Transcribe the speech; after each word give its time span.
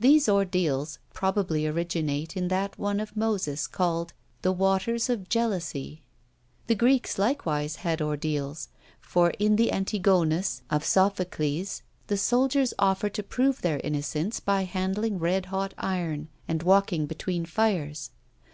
These 0.00 0.30
ordeals 0.30 0.98
probably 1.12 1.66
originate 1.66 2.38
in 2.38 2.48
that 2.48 2.78
one 2.78 2.98
of 3.00 3.14
Moses 3.18 3.66
called 3.66 4.14
the 4.40 4.50
"Waters 4.50 5.10
of 5.10 5.28
Jealousy." 5.28 6.00
The 6.68 6.74
Greeks 6.74 7.18
likewise 7.18 7.76
had 7.84 8.00
ordeals, 8.00 8.70
for 8.98 9.28
in 9.38 9.56
the 9.56 9.70
Antigonus 9.70 10.62
of 10.70 10.86
Sophocles 10.86 11.82
the 12.06 12.16
soldiers 12.16 12.72
offer 12.78 13.10
to 13.10 13.22
prove 13.22 13.60
their 13.60 13.80
innocence 13.84 14.40
by 14.40 14.64
handling 14.64 15.18
red 15.18 15.44
hot 15.52 15.74
iron, 15.76 16.28
and 16.48 16.62
walking 16.62 17.04
between 17.04 17.44
fires. 17.44 18.08